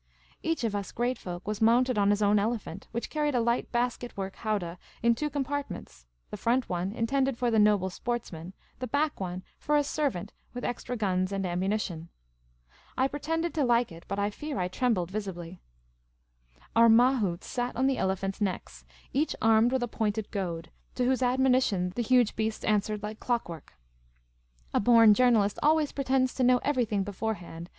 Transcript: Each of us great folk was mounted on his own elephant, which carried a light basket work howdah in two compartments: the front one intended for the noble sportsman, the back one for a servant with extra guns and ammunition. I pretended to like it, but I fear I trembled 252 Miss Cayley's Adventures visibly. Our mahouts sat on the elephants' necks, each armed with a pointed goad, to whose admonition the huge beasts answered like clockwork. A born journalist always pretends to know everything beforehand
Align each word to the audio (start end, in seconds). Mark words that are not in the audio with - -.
Each 0.41 0.63
of 0.63 0.73
us 0.73 0.91
great 0.91 1.19
folk 1.19 1.47
was 1.47 1.61
mounted 1.61 1.95
on 1.95 2.09
his 2.09 2.23
own 2.23 2.39
elephant, 2.39 2.87
which 2.91 3.11
carried 3.11 3.35
a 3.35 3.39
light 3.39 3.71
basket 3.71 4.17
work 4.17 4.35
howdah 4.37 4.79
in 5.03 5.13
two 5.13 5.29
compartments: 5.29 6.07
the 6.31 6.37
front 6.37 6.67
one 6.67 6.91
intended 6.91 7.37
for 7.37 7.51
the 7.51 7.59
noble 7.59 7.91
sportsman, 7.91 8.53
the 8.79 8.87
back 8.87 9.19
one 9.19 9.43
for 9.59 9.77
a 9.77 9.83
servant 9.83 10.33
with 10.55 10.63
extra 10.65 10.97
guns 10.97 11.31
and 11.31 11.45
ammunition. 11.45 12.09
I 12.97 13.07
pretended 13.09 13.53
to 13.53 13.63
like 13.63 13.91
it, 13.91 14.05
but 14.07 14.17
I 14.17 14.31
fear 14.31 14.57
I 14.57 14.69
trembled 14.69 15.09
252 15.09 15.13
Miss 15.13 15.35
Cayley's 15.35 15.57
Adventures 16.71 16.71
visibly. 16.71 16.81
Our 16.81 16.89
mahouts 16.89 17.45
sat 17.45 17.75
on 17.75 17.85
the 17.85 17.99
elephants' 17.99 18.41
necks, 18.41 18.83
each 19.13 19.35
armed 19.39 19.71
with 19.71 19.83
a 19.83 19.87
pointed 19.87 20.31
goad, 20.31 20.71
to 20.95 21.05
whose 21.05 21.21
admonition 21.21 21.91
the 21.95 22.01
huge 22.01 22.35
beasts 22.35 22.65
answered 22.65 23.03
like 23.03 23.19
clockwork. 23.19 23.73
A 24.73 24.79
born 24.79 25.13
journalist 25.13 25.59
always 25.61 25.91
pretends 25.91 26.33
to 26.33 26.43
know 26.43 26.57
everything 26.63 27.03
beforehand 27.03 27.69